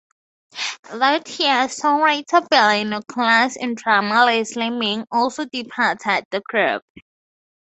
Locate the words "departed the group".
5.45-6.81